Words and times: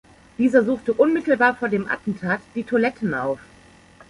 Dieser 0.39 0.63
suchte 0.65 0.93
unmittelbar 0.93 1.55
vor 1.55 1.69
dem 1.69 1.87
Attentat 1.87 2.41
die 2.55 2.63
Toiletten 2.63 3.13
auf. 3.13 3.37